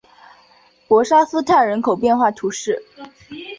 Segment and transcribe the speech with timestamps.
[0.87, 2.83] 博沙斯泰人口变化图示